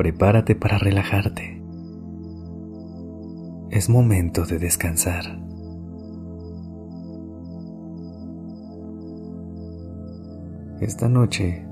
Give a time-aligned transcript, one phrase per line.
[0.00, 1.62] Prepárate para relajarte.
[3.68, 5.38] Es momento de descansar.
[10.80, 11.66] Esta noche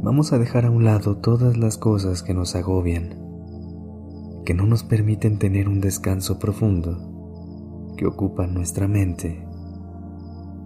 [0.00, 3.18] vamos a dejar a un lado todas las cosas que nos agobian,
[4.44, 9.44] que no nos permiten tener un descanso profundo, que ocupan nuestra mente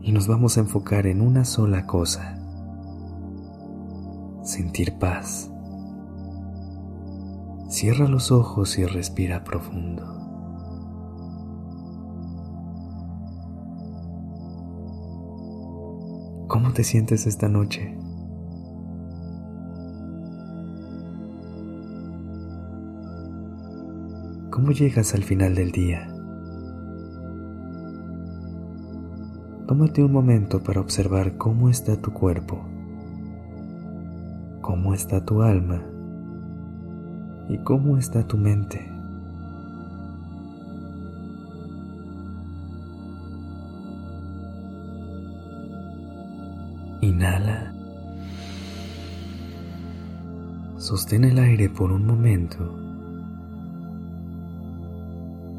[0.03, 2.39] y nos vamos a enfocar en una sola cosa,
[4.43, 5.51] sentir paz.
[7.69, 10.03] Cierra los ojos y respira profundo.
[16.49, 17.95] ¿Cómo te sientes esta noche?
[24.51, 26.09] ¿Cómo llegas al final del día?
[29.67, 32.65] Tómate un momento para observar cómo está tu cuerpo,
[34.63, 35.98] cómo está tu alma
[37.49, 38.91] y cómo está tu mente.
[47.01, 47.75] Inhala.
[50.77, 52.79] Sostén el aire por un momento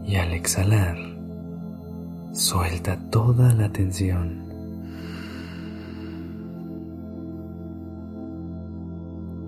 [0.06, 0.98] y al exhalar,
[2.32, 4.44] Suelta toda la tensión.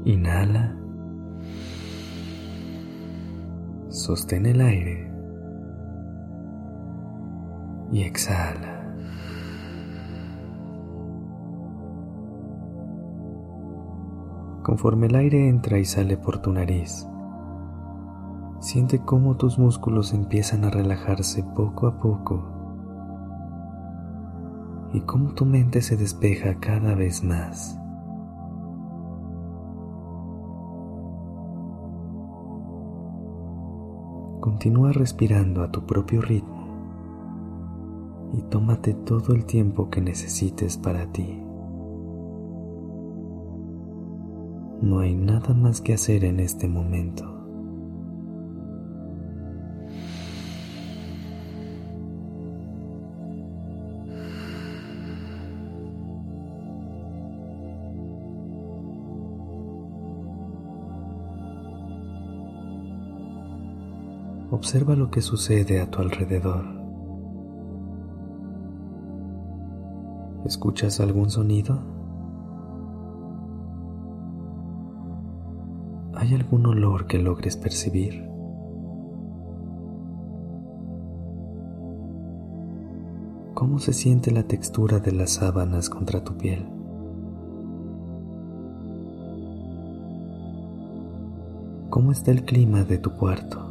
[0.03, 0.80] Inhala.
[4.11, 5.09] Sostén el aire.
[7.93, 8.93] Y exhala.
[14.63, 17.07] Conforme el aire entra y sale por tu nariz,
[18.59, 22.43] siente cómo tus músculos empiezan a relajarse poco a poco
[24.91, 27.80] y cómo tu mente se despeja cada vez más.
[34.41, 36.61] Continúa respirando a tu propio ritmo
[38.33, 41.39] y tómate todo el tiempo que necesites para ti.
[44.81, 47.40] No hay nada más que hacer en este momento.
[64.51, 66.65] Observa lo que sucede a tu alrededor.
[70.45, 71.79] ¿Escuchas algún sonido?
[76.15, 78.29] ¿Hay algún olor que logres percibir?
[83.53, 86.67] ¿Cómo se siente la textura de las sábanas contra tu piel?
[91.89, 93.70] ¿Cómo está el clima de tu cuarto?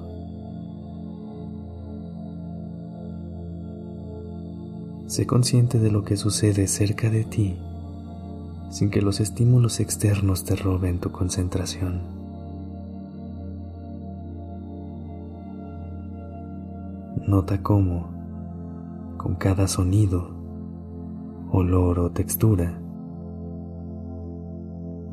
[5.11, 7.59] Sé consciente de lo que sucede cerca de ti
[8.71, 12.03] sin que los estímulos externos te roben tu concentración.
[17.27, 18.07] Nota cómo,
[19.17, 20.31] con cada sonido,
[21.51, 22.81] olor o textura,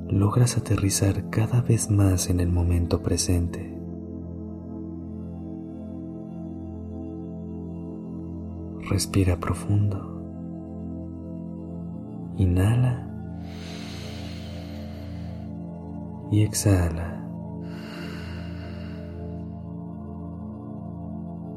[0.10, 3.77] logras aterrizar cada vez más en el momento presente.
[8.90, 10.00] Respira profundo.
[12.38, 13.06] Inhala.
[16.32, 17.22] Y exhala.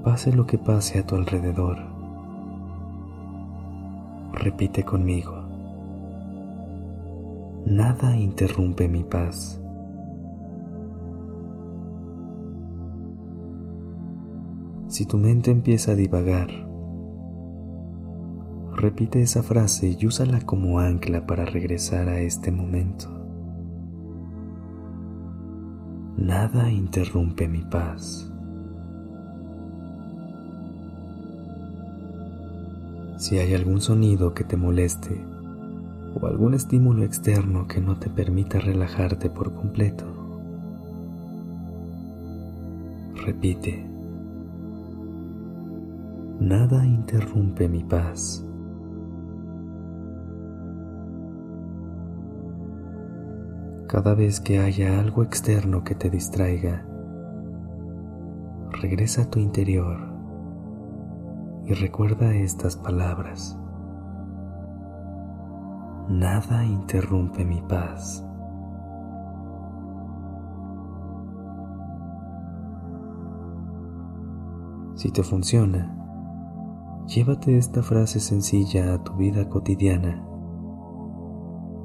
[0.02, 1.78] Pase lo que pase a tu alrededor.
[4.32, 5.34] Repite conmigo.
[7.64, 9.60] Nada interrumpe mi paz.
[14.88, 16.69] Si tu mente empieza a divagar,
[18.80, 23.10] Repite esa frase y úsala como ancla para regresar a este momento.
[26.16, 28.32] Nada interrumpe mi paz.
[33.18, 35.20] Si hay algún sonido que te moleste
[36.18, 40.06] o algún estímulo externo que no te permita relajarte por completo,
[43.26, 43.86] Repite.
[46.40, 48.46] Nada interrumpe mi paz.
[53.90, 56.86] Cada vez que haya algo externo que te distraiga,
[58.70, 59.98] regresa a tu interior
[61.64, 63.58] y recuerda estas palabras.
[66.08, 68.24] Nada interrumpe mi paz.
[74.94, 75.92] Si te funciona,
[77.08, 80.29] llévate esta frase sencilla a tu vida cotidiana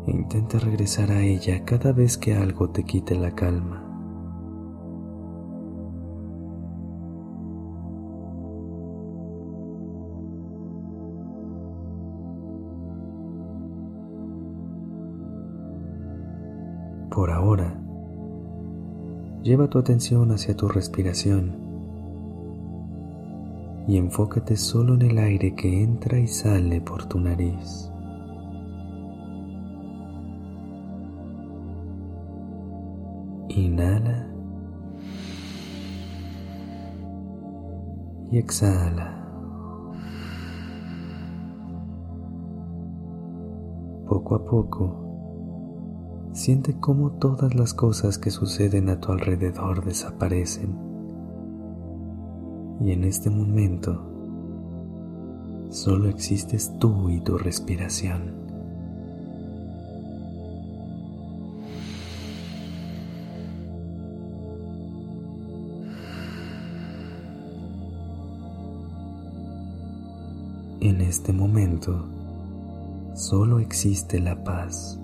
[0.07, 3.81] e intenta regresar a ella cada vez que algo te quite la calma.
[17.09, 17.81] Por ahora,
[19.41, 21.55] lleva tu atención hacia tu respiración
[23.87, 27.89] y enfócate solo en el aire que entra y sale por tu nariz.
[33.55, 34.27] Inhala
[38.29, 39.25] y exhala.
[44.09, 50.75] Poco a poco, siente cómo todas las cosas que suceden a tu alrededor desaparecen
[52.81, 54.11] y en este momento
[55.69, 58.44] solo existes tú y tu respiración.
[70.81, 72.05] En este momento
[73.13, 74.99] solo existe la paz.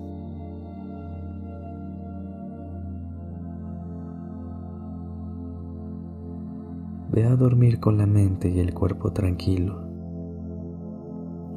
[7.12, 9.82] Ve a dormir con la mente y el cuerpo tranquilo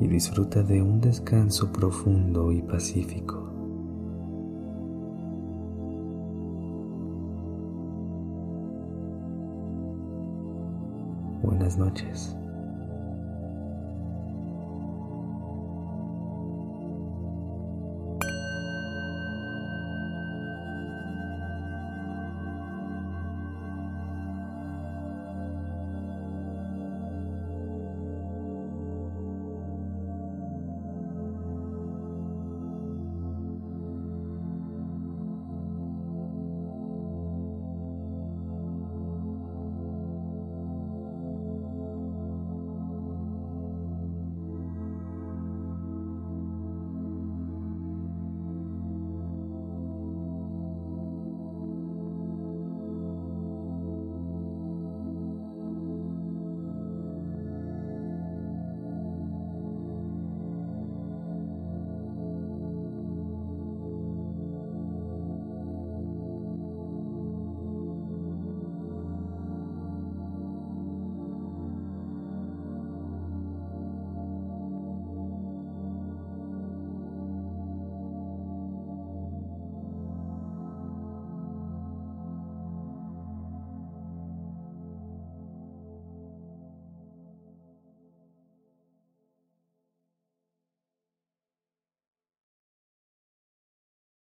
[0.00, 3.50] y disfruta de un descanso profundo y pacífico.
[11.42, 12.36] Buenas noches.